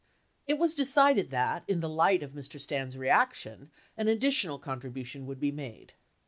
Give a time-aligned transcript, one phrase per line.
[0.47, 2.59] It was decided that, in the light of Mr.
[2.59, 5.93] Stans' reaction, an additional contribution would be made.